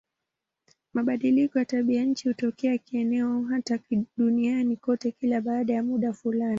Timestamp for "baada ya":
5.41-5.83